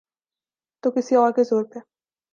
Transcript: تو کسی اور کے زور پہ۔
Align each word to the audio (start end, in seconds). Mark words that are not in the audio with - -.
تو 0.83 0.91
کسی 0.91 1.15
اور 1.15 1.31
کے 1.31 1.43
زور 1.43 1.63
پہ۔ 1.63 1.79